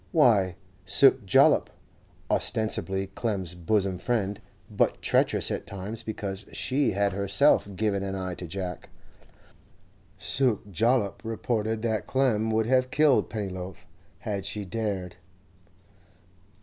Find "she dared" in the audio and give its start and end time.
14.47-15.17